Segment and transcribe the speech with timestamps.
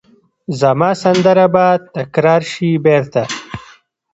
[0.59, 1.65] زما سندره به
[1.95, 3.23] تکرار شي بیرته